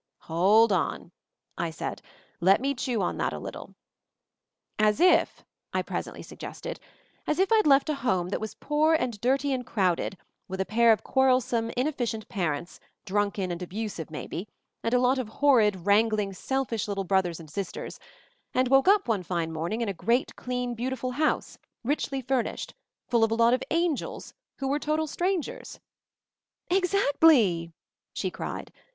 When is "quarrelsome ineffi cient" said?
11.03-12.27